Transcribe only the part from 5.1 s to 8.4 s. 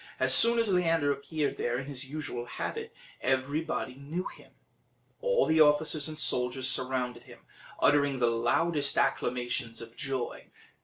all the officers and soldiers surrounded him, uttering the